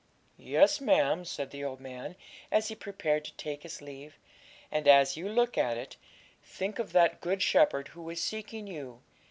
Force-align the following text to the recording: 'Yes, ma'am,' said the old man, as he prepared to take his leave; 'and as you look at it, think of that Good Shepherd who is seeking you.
'Yes, 0.39 0.81
ma'am,' 0.81 1.23
said 1.25 1.51
the 1.51 1.63
old 1.63 1.79
man, 1.79 2.15
as 2.51 2.69
he 2.69 2.75
prepared 2.75 3.23
to 3.25 3.35
take 3.37 3.61
his 3.61 3.83
leave; 3.83 4.17
'and 4.71 4.87
as 4.87 5.15
you 5.15 5.29
look 5.29 5.59
at 5.59 5.77
it, 5.77 5.95
think 6.41 6.79
of 6.79 6.91
that 6.91 7.21
Good 7.21 7.43
Shepherd 7.43 7.89
who 7.89 8.09
is 8.09 8.19
seeking 8.19 8.65
you. 8.65 9.03